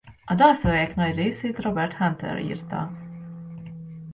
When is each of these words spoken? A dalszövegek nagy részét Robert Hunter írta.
A 0.25 0.35
dalszövegek 0.35 0.95
nagy 0.95 1.15
részét 1.15 1.59
Robert 1.59 1.93
Hunter 1.93 2.39
írta. 2.39 2.91